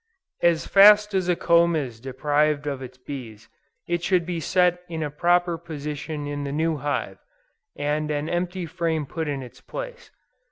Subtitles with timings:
[0.41, 3.47] As fast as a comb is deprived of its bees,
[3.87, 7.19] it should be set in a proper position in the new hive,
[7.75, 10.09] and an empty frame put in its place.